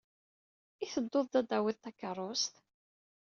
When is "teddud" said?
0.93-1.31